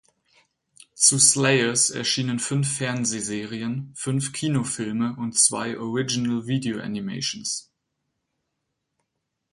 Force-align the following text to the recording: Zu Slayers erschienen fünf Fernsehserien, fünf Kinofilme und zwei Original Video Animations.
Zu 0.95 1.19
Slayers 1.19 1.91
erschienen 1.91 2.39
fünf 2.39 2.77
Fernsehserien, 2.77 3.93
fünf 3.95 4.33
Kinofilme 4.33 5.15
und 5.15 5.33
zwei 5.37 5.77
Original 5.77 6.47
Video 6.47 6.79
Animations. 6.79 7.69